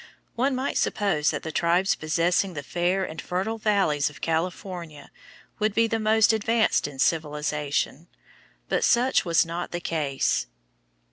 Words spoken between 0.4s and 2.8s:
might suppose that the tribes possessing the